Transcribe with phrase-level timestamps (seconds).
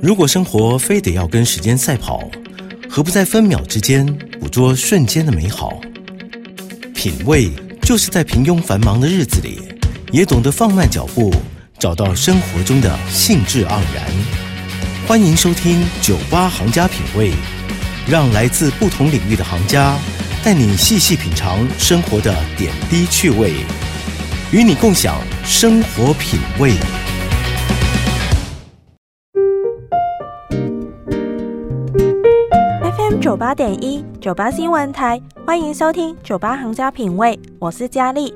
[0.00, 2.28] 如果生活非得要跟时间赛跑，
[2.88, 4.06] 何不在分秒之间
[4.38, 5.80] 捕捉瞬间的美好？
[6.94, 7.50] 品味
[7.82, 9.60] 就是在平庸繁忙的日子里，
[10.12, 11.34] 也懂得放慢脚步，
[11.78, 14.04] 找到生活中的兴致盎然。
[15.06, 17.30] 欢迎收听《酒吧行家品味》，
[18.08, 19.98] 让来自不同领域的行家
[20.42, 23.54] 带你细细品尝生活的点滴趣味，
[24.50, 26.72] 与你共享生活品味。
[33.24, 38.34] 九八点一九八新闻台，欢迎收听《酒吧行家品味》，我是佳丽。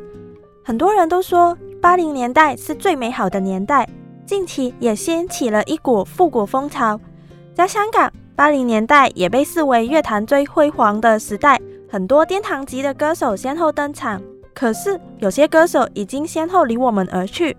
[0.64, 3.86] 很多人都说八零年代是最美好的年代，
[4.24, 6.98] 近期也掀起了一股复古风潮。
[7.54, 14.18] 在香港，八零年代也被视为乐坛最辉煌的时代，很多殿堂级的歌手先后登场。
[14.54, 17.54] 可是有些歌手已经先后离我们而去。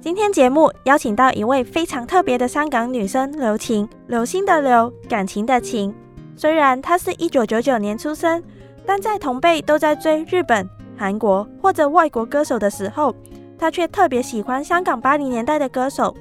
[0.00, 5.92] 今天节目邀请到一位非常特别的香港女生刘晴，流星的流，感情的情。
[6.36, 8.42] 虽然他是一九九九年出生，
[8.86, 13.14] 但在同辈都在追日本、韩国或者外国歌手的时候，
[13.58, 16.14] 他却特别喜欢香港八零年代的歌手，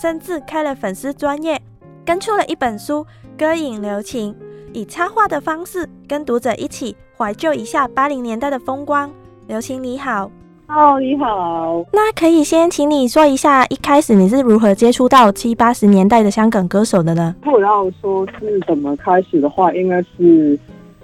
[0.00, 1.60] 甚至开了粉丝专业，
[2.04, 3.06] 跟出了一本书
[3.38, 4.34] 《歌影留情》，
[4.72, 9.10] 以插画的方式跟读者一起怀旧一下八零年代的风光。
[9.46, 10.30] 刘晴你好
[10.70, 11.82] ，Hello，你好。
[11.92, 17.34] 那可以先请你说一下，一开始你是如何接触到七八十年代的香港歌手的呢？
[17.42, 20.58] 如果要说是怎么开始的话，应该是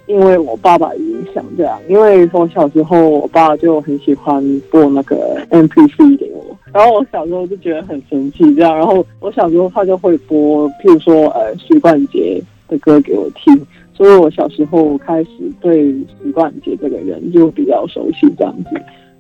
[0.07, 1.79] 因为我爸爸影响这样。
[1.89, 8.77] 因为我小时候，我爸就很喜欢播那个 M P C 给我，然后我小时候就觉得很神奇这样。
[8.77, 13.67] 然后我小时候他就会播，譬如说呃许冠杰的歌给我听。
[13.97, 15.85] 所以我小时候开始对
[16.21, 18.71] 许冠杰这个人就比较熟悉这样子，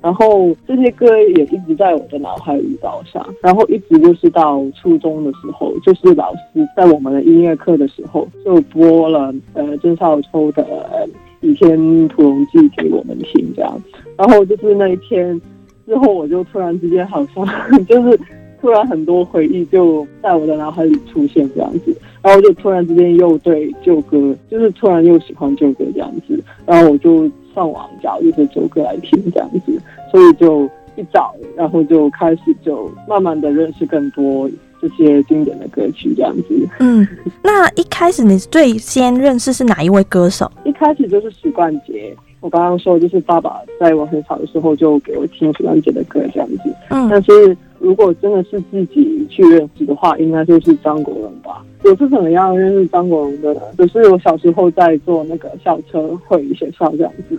[0.05, 9.35] 然后这些歌也一直在我的脑海里倒下，然后一直就是到初中的时候，就是老师在我们的音乐课的时候就播了。
[9.55, 10.63] 呃郑少秋的
[11.41, 15.41] 《倚天屠龙记》给我们听这样子，然后就是那一天
[15.87, 17.47] 之后，我就突然之间好像
[17.87, 18.21] 就是。
[18.61, 29.79] 突然很多回忆就在我的脑海里出现这样子，然后就突然之间又对旧歌，就是突然又喜欢旧歌这样子，然后我就上网找一些旧歌来听这样子，
[30.15, 30.65] 所以就
[30.95, 34.49] 一找，然后就开始就慢慢的认识更多
[34.81, 36.69] 这些经典的歌曲这样子。
[36.79, 37.05] 嗯，
[37.43, 40.49] 那一开始你最先认识是哪一位歌手？
[40.65, 42.15] 一开始就是许冠杰。
[42.39, 47.57] 我刚刚说就是爸爸在我很小的时候就给我听许冠杰的歌这样子，嗯，但是。
[47.81, 51.63] 如果真的是自己去认识的话，应该就是张国荣吧。
[51.83, 53.61] 我是怎么样认识张国荣的呢？
[53.77, 57.39] 就是我小时候在坐那个校车回学校这样子，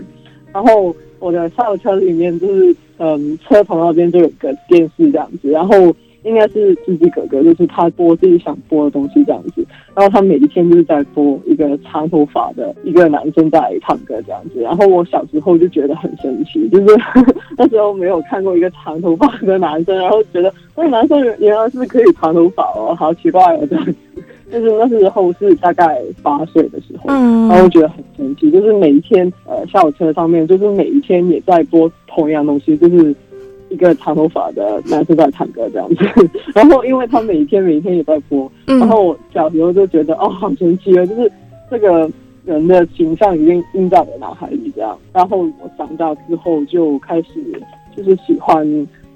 [0.56, 5.94] 然后我的校车里面就是嗯，车头那边就有个电视这样子，然后。
[6.26, 9.64] 应该是自己哥哥，就是他播自己想播的东西这样子。
[9.94, 14.60] 然后他每一天就是在播一个长头发的一个男生在唱歌这样子。
[14.60, 17.00] 然后我小时候就觉得很神奇，就是
[17.56, 23.94] 那时候没有看过一个长头发的男生，然后觉得 那个男生原来是可以长头发哦，好奇怪哦这样子。
[24.56, 33.14] 就是那时候是大概八岁的时候，然后我觉得很神奇，就是每一天呃校车上面，就是每一天也在播同样东西，就是。
[33.70, 36.06] 一个长头发的男生在唱歌这样子，
[36.54, 41.30] 然后因为他每一天每一天也在播，然后我小时候就觉得哦好神奇啊，就是
[41.70, 42.10] 这个
[42.46, 44.98] 人的形象已经印在我脑海里这样。
[45.12, 47.30] 然后我长大之后就开始
[47.98, 48.66] 就是喜欢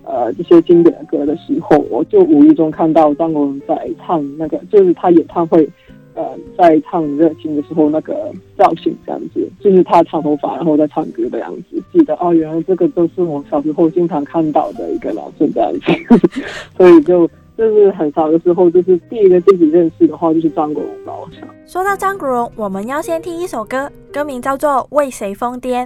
[0.09, 5.70] 呃这些经典的歌的时候，我就无意中看到张国荣在唱那个，就是他演唱会。
[6.16, 6.25] 呃，
[6.58, 11.81] 在唱热情的时候，那个造型这样子，就是他长头发，然后在唱歌的样子。
[11.94, 16.30] 记得哦，原来这个都是我小时候经常看到的一个男生这样子，
[16.75, 17.25] 所以就
[17.58, 21.38] 就是很少的时候，就是第一个自己认识的话，就是张国荣老师。
[21.66, 25.86] 说到张国荣，我们要先听一首歌，歌名叫做《为谁疯癫》。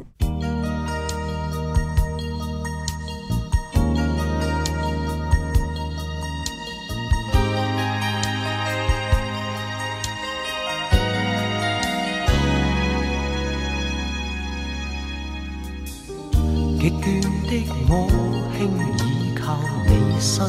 [20.36, 20.44] 身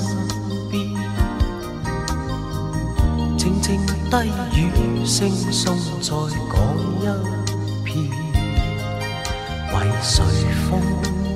[0.71, 0.83] 边，
[3.37, 3.77] 静静
[4.11, 4.17] 低
[4.57, 6.09] 语，声送再
[6.49, 7.05] 讲一
[7.85, 7.93] 遍，
[9.75, 10.25] 为谁
[10.71, 10.81] 疯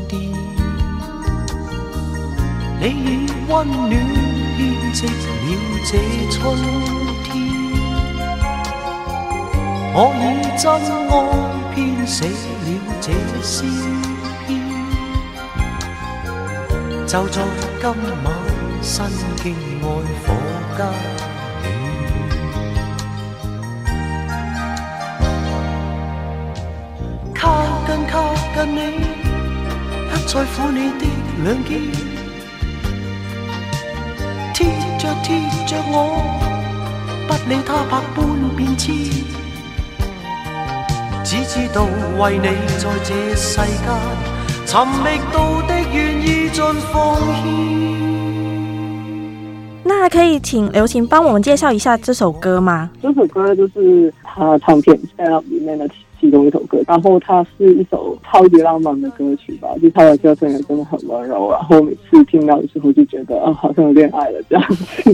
[0.09, 0.33] 癫？
[2.81, 3.91] 你以温暖
[4.57, 4.59] 编
[4.95, 5.11] 织了
[5.85, 5.93] 这
[6.31, 6.41] 春
[7.25, 7.29] 天，
[9.93, 10.25] 我以
[10.57, 10.65] 真
[11.11, 11.13] 爱
[11.75, 12.69] 编写了
[13.03, 13.07] 这
[13.43, 13.57] 诗。
[17.09, 17.41] 就在
[17.81, 17.89] 今
[18.23, 18.27] 晚，
[18.83, 19.07] 身
[19.43, 19.85] 披爱
[20.27, 20.27] 火
[20.77, 20.93] 加暖，
[27.35, 27.41] 靠
[27.87, 28.13] 近靠
[28.55, 28.79] 近你，
[30.11, 31.03] 不再乎你的
[31.45, 31.71] 两肩，
[34.53, 34.57] 贴
[34.99, 35.27] 着贴
[35.67, 35.97] 着我，
[37.27, 38.19] 不理他百般
[38.55, 38.95] 变迁，
[41.25, 41.87] 只知道
[42.19, 42.45] 为你
[42.77, 44.28] 在这世间。
[44.71, 46.63] 寻觅到的，愿意尽
[46.93, 47.43] 奉献。
[49.83, 52.91] 那可以请刘琴帮我们介绍一下这首歌吗？
[53.01, 55.89] 这首歌就是他唱片《Stand Up》里面的。
[56.21, 64.65] 其中一首歌，然后它是一首超级浪漫的歌曲吧，就他的歌声也真的很温柔，然后每次听到的时候就觉得啊，好像有恋爱了这样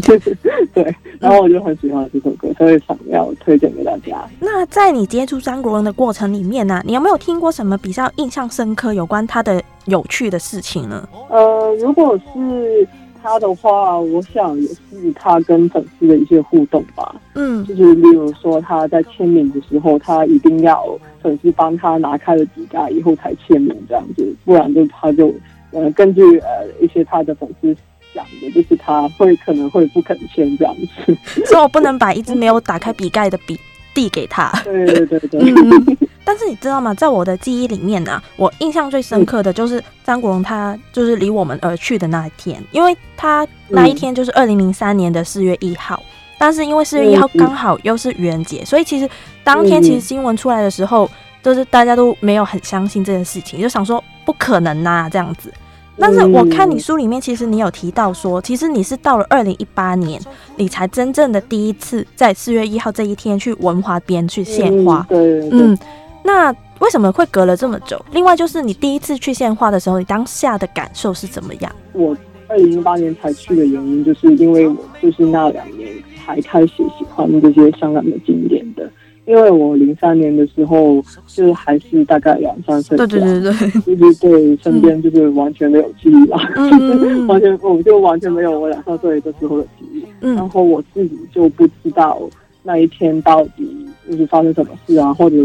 [0.00, 0.36] 子，
[0.74, 4.28] 对，然后我就很喜欢这首歌，所以想要推荐给大家。
[4.40, 11.08] 那在你接触张国荣的过程里面呢，你有没有听过什么比较印象深刻有关他的有趣的事情呢？
[11.30, 12.88] 呃，如果是。
[13.24, 17.16] 他的话，我想也是他跟粉丝的一些互动吧。
[17.32, 20.86] 嗯，就是例如说他在签名的时候，他一定要
[21.22, 25.34] 粉丝帮他拿开了笔盖以后才签名这样子，不然就他就
[25.70, 27.74] 呃根据呃一些他的粉丝
[28.14, 31.16] 讲的，就是他会可能会不肯签这样子。
[31.46, 33.58] 所以我不能把一支没有打开笔盖的笔
[33.94, 34.50] 递给他。
[34.64, 35.98] 对对对对。
[36.24, 36.92] 但是你知道吗？
[36.94, 46.02] 在我的记忆里面呢，我印象最深刻的就是张国荣他就是离我们而去的那一天，因为他那一天就是二零零三年的四月一号。
[46.36, 49.08] 但是因为四月一号刚好又是愚人节，所以其实
[49.44, 51.08] 当天其实新闻出来的时候，
[51.42, 55.52] 就是大家都没有很相信这件事情，就想说不可能呐这样子。
[55.98, 60.20] 但是我看你书里面，其实你有提到说，其实你是到了二零一八年，
[60.56, 65.06] 你才真正的第一次在四月一号这一天去文华边去献花。
[65.08, 65.76] 对，嗯。
[66.24, 66.50] 那
[66.80, 68.02] 为什么会隔了这么久？
[68.12, 71.70] 另外就是你第一次去献花的时候，你当下的感受是怎么样？
[71.92, 72.16] 我
[72.48, 75.90] 二零一八年才去的原因，就是因为我就是那两年
[76.24, 78.90] 才开始喜欢这些香港的经典的。
[79.26, 86.36] 因为我零三年的时候就还是大概两三岁，对对对对，就是对身边就是完全没有记忆了，
[87.26, 90.04] 完全我就完全没有我两三岁的时候的记忆。
[90.34, 92.20] 然后我自己就不知道
[92.62, 95.36] 那一天到底就是发生什么事啊，或者。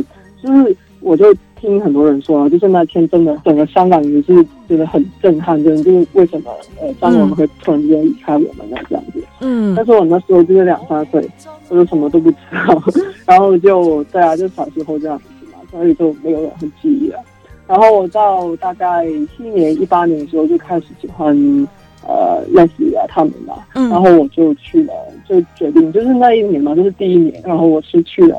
[0.42, 6.52] 就是，我就听很多人说啊，就是那天真的整个香港也是觉得很震撼，真的就是为什么
[6.82, 9.24] 呃张国荣会突然间离开我们呢这样子。
[9.42, 9.74] 嗯。
[9.76, 11.28] 但是我那时候就是两三岁，
[11.70, 12.82] 我就什么都不知道，
[13.26, 17.20] 然后就对啊，就小时候这样子嘛，所以就没有任何记忆了。
[17.68, 19.06] 然后我到大概
[19.38, 21.68] 七年、一八年的时候就开始喜欢。
[22.08, 24.94] 呃，认识啊他们嘛，然后我就去了，
[25.28, 28.38] 就决定就是那一年嘛，就是第一年，然后我是去了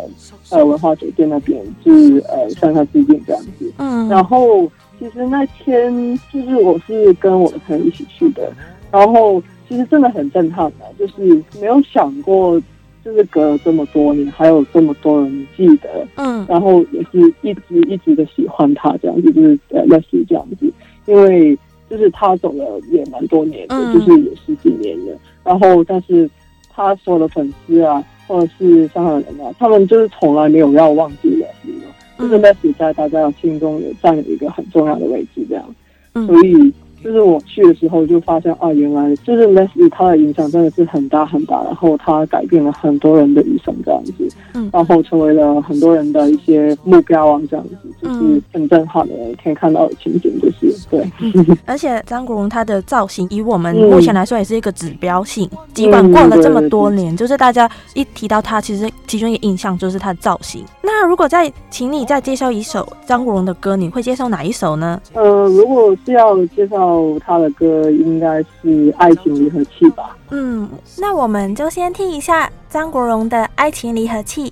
[0.51, 3.71] 呃文化酒店那边，就是呃向他致敬这样子。
[3.77, 4.67] 嗯，然后
[4.99, 8.51] 其实那天就是我是跟我的朋友一起去的，
[8.91, 12.61] 然后其实真的很震撼的，就是没有想过，
[13.05, 20.73] 就是隔了这么多年，还有这么多人记得，嗯，然后也是一直一直的喜欢他这样子，就是呃认识这样子，
[21.05, 21.57] 因为。
[21.91, 25.19] 就是他走了也蛮多年的，就是也十几年了。
[25.45, 26.31] 然后，但是
[26.73, 31.83] 他所有的粉丝啊，或者是香港人啊，他们就是从来没有要忘记 Leslie
[32.19, 35.75] 就是 Leslie 在大家心中也占有一个很重要的位置，这样。
[36.15, 36.73] 所以。
[37.03, 44.13] 就是我去的时候就发现啊，原来就是 Leslie 他的影响真的是很大很大，然后他改变了很多人的一生这样子，
[44.55, 51.11] 嗯，然后成为了很多人的一些目标啊这样子，就是很震撼的可以看到的情景，就是对。
[51.65, 60.63] 而且张国荣他的造型，以我们目前来说也是一个指标性，尽管过了这么多年，就是大家一提到他，其实其中一个印象就是他的造型。
[60.83, 65.01] 那如果再请你再介绍一首张国荣的歌，你会介绍哪一首呢？
[65.15, 66.90] 呃，如果是要介绍。
[67.21, 68.47] 他的歌应该是
[68.97, 70.17] 《爱情离合器》吧？
[70.31, 70.69] 嗯，
[70.99, 74.51] 那我们就先听一下张国荣的《爱情离合器》。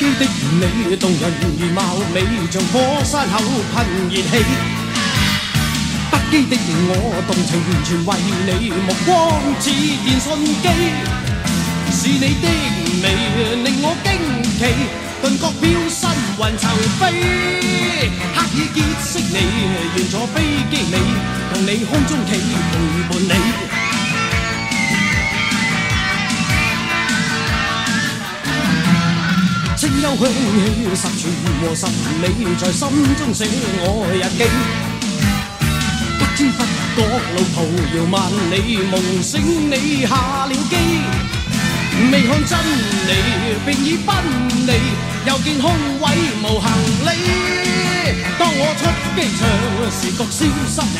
[0.00, 0.24] 机的
[0.88, 1.78] 你动人如貌
[2.14, 3.36] 美，像火山口
[3.74, 4.32] 喷热气。
[6.10, 6.56] 不羁的
[6.88, 6.90] 我
[7.28, 8.08] 动情完全为
[8.46, 9.08] 你，目光
[9.60, 9.68] 似
[10.02, 10.26] 电讯
[10.62, 10.64] 机。
[11.92, 12.48] 是你的
[13.02, 13.04] 美
[13.62, 14.08] 令我惊
[14.56, 14.58] 奇，
[15.20, 16.00] 顿觉飘身
[16.38, 16.64] 云层
[16.98, 17.02] 飞。
[30.28, 31.86] 清幽香气十全和十
[32.20, 32.22] 美，
[32.58, 33.46] 在心中写
[33.80, 34.44] 我日记。
[36.18, 36.58] 不知不
[36.94, 36.98] 觉
[37.34, 37.56] 路途
[37.96, 38.14] 遥万
[38.50, 38.54] 里，
[38.90, 39.32] 梦醒
[39.70, 40.76] 你下了机。
[42.12, 42.52] 未看真
[43.08, 43.10] 理，
[43.64, 44.08] 便已奔
[44.66, 44.70] 离，
[45.26, 45.64] 又见空
[46.00, 46.04] 位
[46.42, 46.68] 无行
[47.06, 47.08] 李。
[48.38, 48.80] 当我出
[49.16, 49.40] 机场
[49.90, 50.98] 时，觉消失你，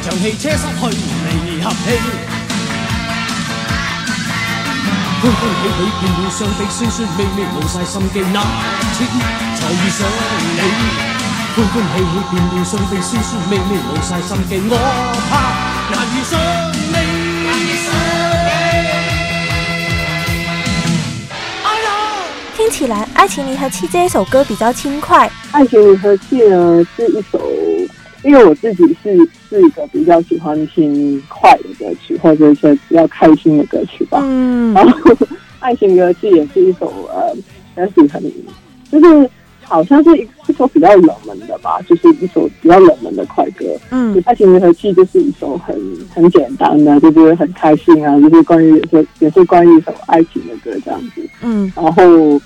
[0.00, 0.82] 像汽车失去
[1.26, 2.39] 离合器。
[5.22, 8.40] 欢欢喜喜见面相比，酸酸味味冇晒心机，那
[8.94, 9.04] 次
[9.54, 10.58] 才遇上你。
[11.54, 14.74] 欢欢喜喜见面相比，酸酸味味冇晒心机，我
[15.28, 15.30] 怕
[15.92, 16.32] 难遇上
[16.72, 16.96] 你。
[22.56, 27.38] 听起来《爱情离合器》这一首歌比较轻快，《爱情离合器》呢是一首，
[28.22, 29.16] 因为我自己是
[29.48, 34.20] 是一个比较喜欢听快的歌曲，或者一些比较开心的歌曲吧。
[34.22, 35.10] 嗯，然后
[35.58, 37.34] 《爱情离合器》也是一首呃，
[37.74, 38.22] 但是很
[38.90, 39.30] 就是
[39.62, 43.64] 好像是一一首比较冷门的吧，就是一首比较冷门的快歌。
[43.90, 45.74] 嗯，《爱情离合器》就是一首很
[46.14, 51.22] 很简单的，就是很开心啊，就是关于也是也是关于一首爱情的歌这样子。
[51.42, 52.40] 嗯，然后。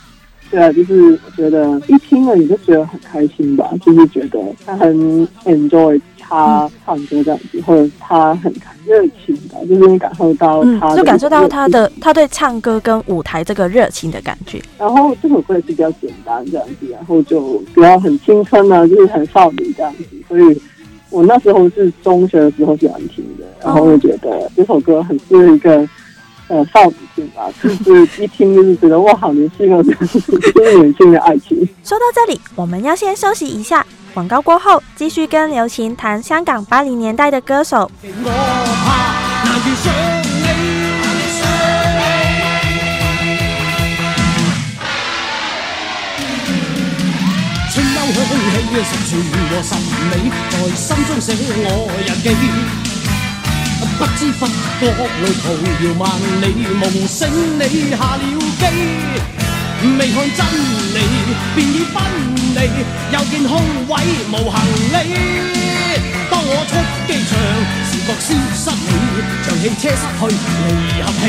[0.54, 8.54] 对啊，就是我觉得一听了你就觉得很开心吧，就是觉得他很 enjoy 他唱歌这样子，或者他很
[8.86, 14.62] 热情的，就是你感受到他，就感受到他的他对唱歌跟舞台这个热情的感觉。
[14.78, 20.62] 然后这首歌也是比较简单这样子，然后就比较很青春啊，就是很少女这样子，所以
[21.10, 25.84] 我那时候是中学的时候喜欢听的，然后我觉得这首歌很是一个。
[26.48, 29.92] 呃，少女心吧，就是一听就是觉得哇，好年轻哦，就
[30.64, 31.56] 是年轻的爱情。
[31.82, 37.90] 说到这里，我们要先休息一下，广告过后继续跟刘琴谈香港八零年代的歌手。
[53.96, 55.44] 不知不觉路途
[55.84, 56.02] 遥万
[56.42, 56.44] 里，
[56.80, 57.18] 梦醒
[57.58, 58.18] 你下了
[58.58, 58.62] 机，
[59.98, 60.38] 未看真
[60.94, 60.96] 理
[61.54, 61.96] 便已分
[62.54, 62.58] 离，
[63.12, 63.52] 又见空
[63.86, 63.92] 位
[64.32, 64.56] 无行
[64.92, 64.94] 李。
[66.30, 66.72] 当我出
[67.06, 67.30] 机场，
[67.86, 68.88] 视觉消失你，
[69.44, 70.22] 像汽车失去
[70.66, 70.68] 离
[71.02, 71.22] 合器。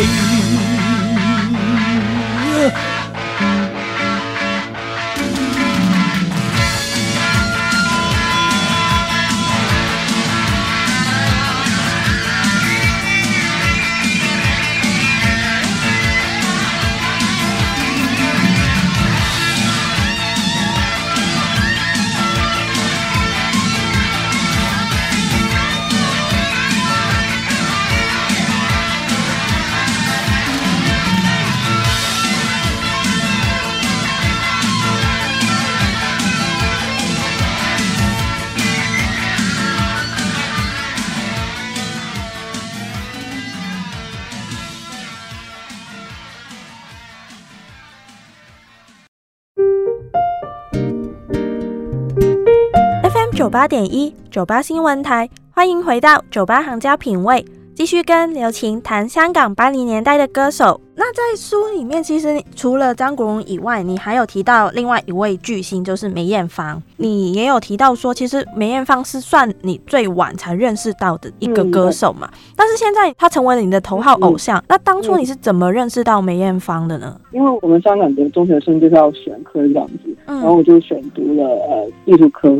[53.45, 60.81] 九八点一九八新闻台，欢迎回到九八行家品味，继续跟刘晴谈香港八零年代的歌手。
[60.95, 66.81] 那在书里面，其实除了张国荣以外，你还有提到另外一位巨星，就是梅艳芳。
[66.97, 72.27] 你也有提到说，其实梅艳芳是算你最晚才认识到的一个歌手嘛？
[72.55, 74.63] 但是现在她成为了你的头号偶像。
[74.67, 77.15] 那当初你是怎么认识到梅艳芳的呢？
[77.31, 82.57] 因为我们香港的中学生就是要选科这样子，然后我就选读了呃艺术科。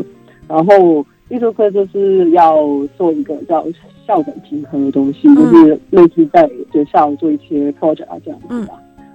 [0.48, 2.56] 然后艺术课就是要
[2.96, 3.64] 做一个叫
[4.06, 8.74] 校本平衡的东西，就是类似在学校做一些 project 啊这样子吧。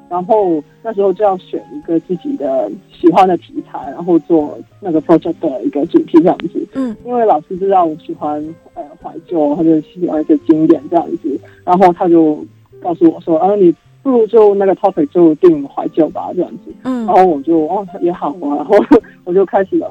[0.10, 6.68] 然后那时候就要选一个自己的喜欢的题材，然后做那个 project 的一个主题这样子。
[6.74, 12.46] 嗯，因为老师知道我喜欢呃怀旧或者喜欢一些经典这样子，然后他就
[12.82, 13.74] 告诉我说：“啊，你
[14.04, 18.76] 不如就那个 topic 就定怀旧吧这样子。”嗯，然后我就哦也好啊，然后
[19.24, 19.90] 我就开始了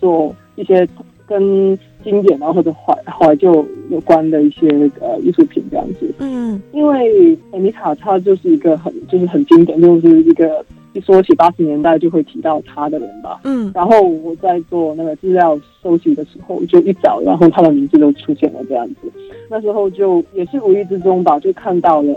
[0.00, 0.34] 做。
[0.58, 0.86] 一些
[1.24, 4.66] 跟经典啊或者怀怀旧有关的一些
[5.00, 19.12] 呃艺术品这样子，嗯，因为艾米卡她就是一个很就是很经典，就是一个一说起八十年代就会提到她的人吧，嗯，然后我在做那个资料收集的时候就一找，然后她的名字就出现了这样子，
[19.50, 22.12] 那时候就也是无意之中吧，就看到了《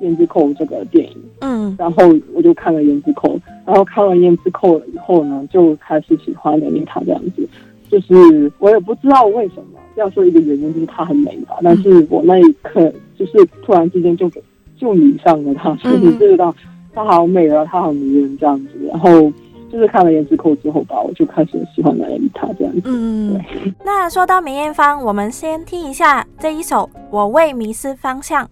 [0.00, 2.02] 胭脂扣》这个电影，嗯，然后
[2.34, 3.36] 我就看了《胭脂扣》。
[3.64, 7.48] 然后看完《胭脂扣》了以后呢，就开始喜欢雷妮塔这样子。
[7.90, 11.56] 就是我也不知道为什么，要说一个原因就是她很美吧。
[11.62, 14.30] 但是我那一刻就是突然之间就
[14.76, 16.54] 就迷上了她，就是知道
[16.92, 18.70] 她好美啊，她好迷人这样子。
[18.90, 19.08] 然后
[19.70, 22.82] 就是看了《胭脂扣》之后吧，我就开始喜欢雷妮塔这样子。
[22.84, 23.72] 嗯，对。
[23.84, 28.44] 那说到梅艳芳，我们先听一下这一首《我为迷失方向》。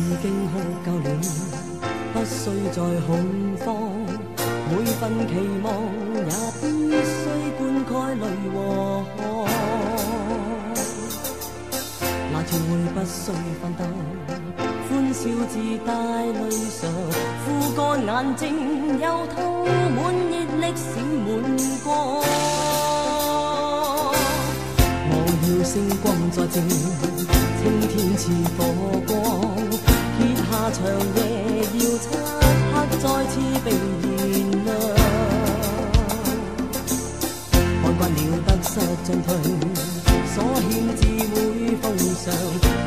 [0.00, 0.52] 已经哭
[0.82, 1.06] 够了，
[2.14, 2.40] 不需
[2.72, 3.08] 再恐
[3.62, 3.68] 慌，
[4.70, 5.30] 每份期
[5.62, 5.66] 望
[6.16, 6.64] 也必
[7.04, 7.12] 须
[7.58, 8.56] 灌溉泪和
[9.04, 9.18] 汗。
[12.32, 13.22] 那次会不需
[13.60, 13.84] 奋斗，
[14.88, 15.54] 欢笑自
[15.84, 15.88] 带
[16.24, 16.40] 泪
[16.70, 16.80] 上，
[17.44, 18.42] 枯干眼睛
[18.98, 19.04] 又
[19.36, 19.98] 透满
[20.30, 21.28] 热力闪满
[21.84, 21.88] 光。
[25.10, 28.22] 望要星光在正，青天似
[28.56, 28.60] 火。
[30.82, 30.84] 长
[31.16, 31.18] 夜，
[31.74, 32.04] 要漆
[32.72, 33.32] 黑再次
[33.64, 34.18] 被燃
[34.64, 34.68] 亮。
[37.82, 38.68] 看惯了得失
[39.04, 39.28] 进退，
[40.34, 40.98] 所欠自
[41.32, 41.36] 会
[41.82, 41.84] 奉
[42.14, 42.24] 上。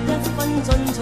[0.06, 0.98] 一分进取，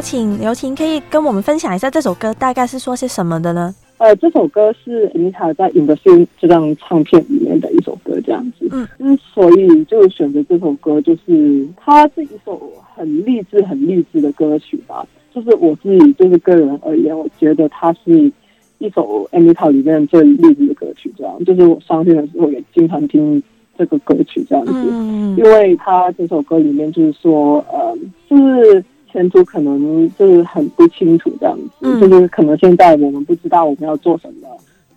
[0.00, 3.74] 那请刘婷可以跟我们分享一下这首歌大概是说些什么的呢？
[3.98, 8.66] 呃，这首歌是 Anita 在《In the Film》这张唱片里面的一首歌，这样子。
[8.72, 12.58] 嗯，之所以就选择这首歌，就是它是一首
[12.96, 15.06] 很励志、很励志的歌曲吧。
[15.34, 18.32] 就是我自己，就是个人而言，我觉得它是
[18.78, 21.12] 一首 Anita 里面最励志的歌曲。
[21.18, 23.42] 这样，就是我伤心的时候也经常听
[23.76, 24.72] 这个歌曲，这样子。
[24.72, 27.94] 嗯因为他这首歌里面就是说，呃，
[28.30, 34.48] 就是前途可能就是很不清楚这样子，嗯就是可能现在我们不知道我们要做什么，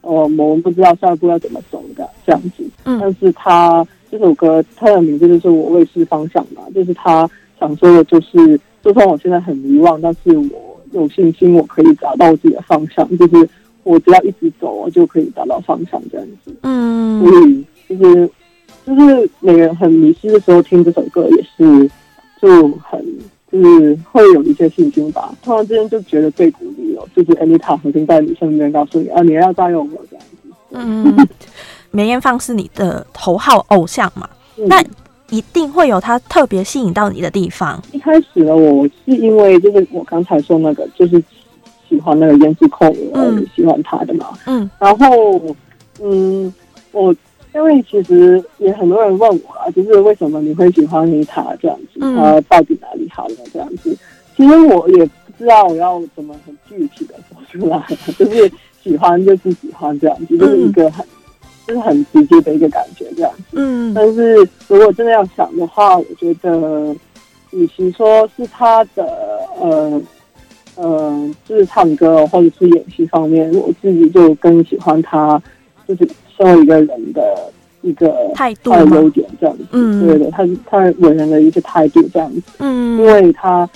[0.01, 2.63] 呃，我们不知道下一步要怎么走的这样子。
[2.85, 13.49] 嗯但是他这首歌它的名字就是我未是方向嘛，就是他想说的就是，就算我现在很迷惘，但是我有信心我可以找到自己的方向，就是
[13.83, 16.53] 我只要一直走，我就可以找到方向这样子。
[16.61, 18.29] 嗯所以就是
[18.85, 21.89] 就是每个人很迷失的时候听这首歌也是
[22.41, 23.03] 就很
[23.53, 25.31] 就是会有一些信心吧。
[25.43, 30.49] 突然之间就觉得被鼓励了，就是 Anita 好像在你身边告诉你啊，你要加油我这样子。
[30.71, 31.15] 嗯，
[31.91, 34.27] 梅艳芳是你的头号偶像嘛？
[34.57, 34.83] 嗯那
[35.29, 37.81] 一定会有她特别吸引到你的地方。
[37.91, 41.23] 一开始呢，我是因为就是我刚才说那个就是
[41.89, 44.27] 喜欢那个胭脂扣，呃嗯，喜欢他的嘛。
[44.45, 45.39] 嗯然后，
[46.01, 46.53] 嗯，
[46.91, 47.15] 我
[47.53, 51.99] 因为其实也很多人问我啊，就是为什么你会喜欢妮塔这样子？
[52.01, 53.35] 嗯她到底哪里好呢？
[53.53, 53.95] 这样子，
[54.35, 57.83] 其实我也不知道我要怎么很具体的说出来，
[58.17, 61.05] 就是喜欢就是喜欢这样子，就是一个很
[61.67, 63.43] 就是很直接的一个感觉这样子。
[63.53, 64.35] 嗯但是
[64.67, 66.95] 如果真的要想的话，我觉得，
[67.51, 69.05] 与其说是他的
[69.59, 70.01] 呃
[70.75, 75.39] 呃，就是唱歌或者是演戏方面，我自己就更喜欢他，
[75.87, 77.21] 就是身为一个人的
[77.81, 79.63] 一个态度他的优点这样子。
[79.71, 83.69] 嗯对的，他他为人的一些态度这样子，嗯因嗯为他。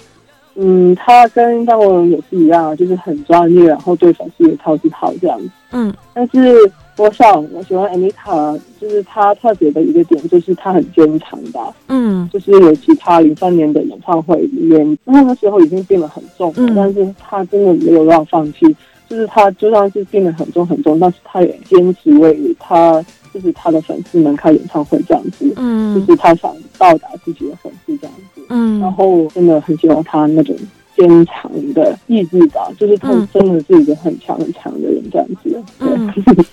[0.60, 5.48] 嗯，他跟张国荣也是一样，就是很专业，然后对粉丝也超级好这样子。
[5.72, 6.56] 嗯但是
[6.98, 11.72] 我想，我喜欢 Anita，就是他特别的一个点，就是他很坚强吧。
[11.89, 18.76] 嗯就是尤其他零三年的演唱会里面，那个时候已经病得很重了，嗯但是他真的没有让放弃。
[19.10, 25.52] 就是他就算是病得很重很重，但是他也坚持为他就是他的粉丝们开演唱会这样子。
[25.56, 28.41] 嗯就嗯是他想到达自己的粉丝这样子。
[28.50, 30.56] 嗯然嗯后真的很喜欢他那种
[30.96, 35.63] 坚强的意志吧，就是她嗯真的是一个很强很强的人这样子。
[35.80, 35.89] 对。
[35.89, 36.13] 嗯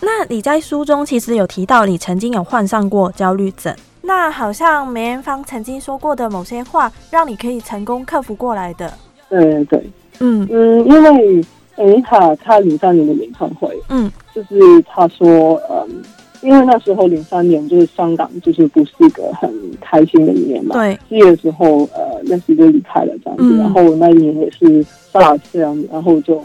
[0.00, 8.92] 那你在书中其实有提到你曾经有患上过焦虑症，那好像梅艳芳曾经说过的某些话，让你可以成功克服过来的。
[9.28, 9.90] 对对，
[10.20, 11.44] 嗯嗯，因为
[11.78, 14.10] Anita 她零三年的演唱会，嗯。
[14.34, 16.02] 就是他说，嗯，
[16.42, 23.58] 因为那时候零三年就是香港就是不是一个很开心的一年嘛，对，毕业之后，呃，那时就离开了这样子，嗯。
[23.58, 26.40] 然后那一年也是 SARS 这样子，然后就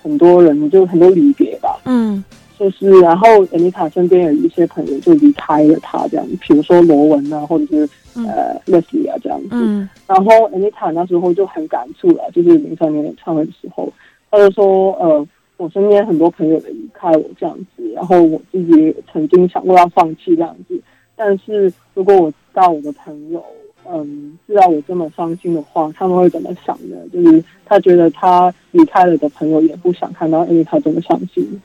[0.00, 2.22] 很多人就很多离别吧，嗯。
[2.56, 8.24] 就是然后 Anita 身边有一些朋友就离开了他这样，比如说罗文啊，或者是嗯。
[8.28, 9.88] 呃 Leslie 啊这样子，嗯。
[10.06, 13.92] 然后 Anita 那时候就很感触了，就是零三年演唱会的时候，
[14.32, 15.26] 他就说，呃，
[15.58, 20.80] 我身边很多朋友的离开我这样子，然后我自己曾经想过要放弃这样子，
[21.14, 23.44] 但是如果我知道我的朋友，
[23.86, 26.96] 嗯，知道我这么伤心的话，他们会怎么想呢？
[27.12, 31.60] 就是他觉得他离开了的朋友也不想看到因为他这么伤心，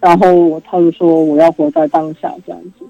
[0.00, 2.84] 然后他就说我要活在当下这样子。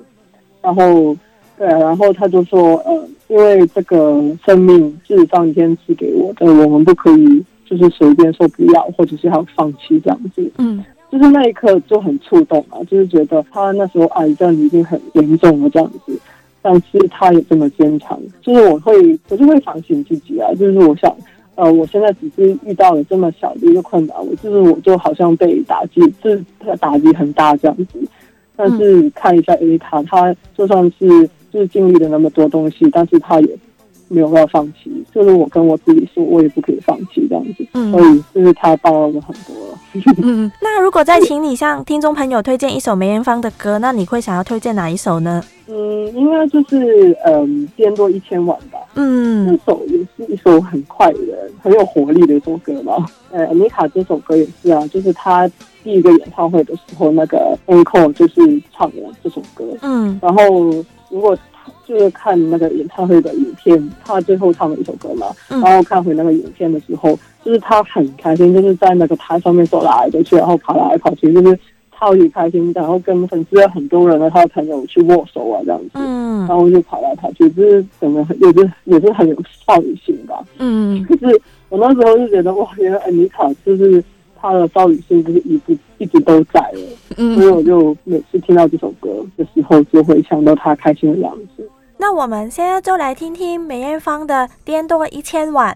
[0.63, 1.15] 然后
[1.59, 10.51] 对，然后他就说，呃，因为这个生命是上天赐给我的，我们不可以就是随便说不要，或者是要放弃这样子。
[10.59, 16.19] 嗯，就是那一刻就很触动啊，就是觉得他那时候癌症已经很严重了这样子，
[16.63, 18.19] 但是他也这么坚强。
[18.41, 18.95] 就是我会，
[19.29, 21.15] 我就会反省自己啊，就是我想。
[21.57, 26.41] 呃，我现在只是遇到了这么小的一个困难，我就是我就好像被打击，这
[26.77, 27.99] 打击很大这样子。
[28.55, 33.59] 但是看一下 A 他，他就算是就是经历了那么多东西，但是他也。
[34.09, 39.79] 没有要放弃，就是我跟我自己说，我也不可以放弃这样子，所以就是他帮了我很多了。
[40.23, 45.43] 嗯，那如果再请你向听众朋友推荐一首梅艳芳的歌，那你会想要推荐哪一首呢？
[45.67, 48.79] 嗯，应该就是嗯，颠多一千万吧。
[48.95, 51.19] 嗯，这首也是一首很快的、
[51.63, 53.07] 很有活力的一首歌吧。
[53.31, 55.47] 呃，妮卡这首歌也是啊，就是他
[55.83, 58.35] 第一个演唱会的时候，那个 encore 就是
[58.75, 59.65] 唱了这首歌。
[59.83, 60.43] 嗯，然后
[61.11, 61.37] 如果。
[61.89, 71.59] 就是看那个演唱会的影片，他最后唱了一首歌嘛，然后看回那个影片的时候，就是他很开心，就是在那个台上面走来走去，然后跑来跑去，就是
[71.99, 79.35] 超级开心，然后跟粉丝很多人的他的朋友去握手啊这样子，嗯，然后就跑来跑去，就是整个也是也是很有
[79.67, 84.05] 少女心吧，嗯， 就是我那时候就觉得哇，原来安妮卡就是。
[84.41, 91.69] 他的少女心就是一直一直都在了，所以我就每次听到这首歌的时候，就会想到他开心的样子。
[92.01, 95.75] 那我们现在就来听听梅艳芳的《颠多一千万》。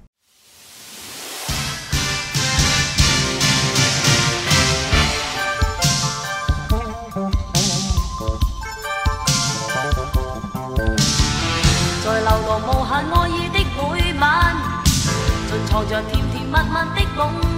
[12.05, 13.81] 在流浪无限爱意的每
[14.21, 14.57] 晚，
[15.51, 17.52] 尽藏着甜甜蜜蜜的梦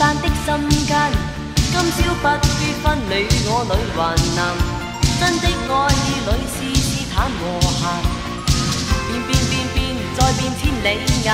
[0.00, 0.96] 单的心间。
[1.70, 3.12] 今宵不必分你
[3.44, 4.00] 我女还
[4.34, 4.40] 能，
[5.20, 7.84] 真的爱意里是斯坦和谐。
[9.06, 9.78] 变变变变，
[10.16, 10.88] 再变千里
[11.22, 11.28] 眼。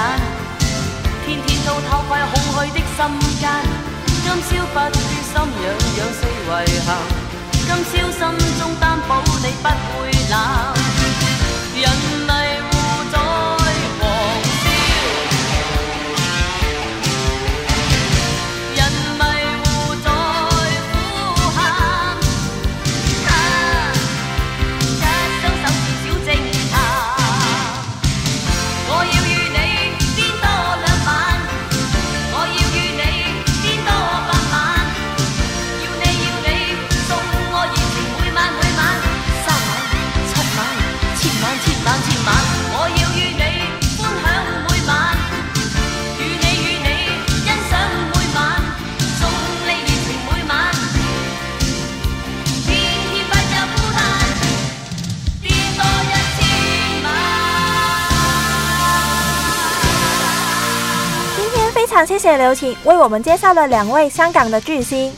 [1.25, 2.99] 天天都偷窥空虚的心
[3.39, 3.47] 间，
[4.25, 5.65] 今宵不必心痒
[5.97, 6.91] 痒四遗憾，
[7.69, 8.21] 今宵心
[8.59, 10.35] 中担保你不会冷。
[11.77, 11.87] 人
[61.97, 65.11] 常谢谢刘晴为我们介绍了两位香港的巨星。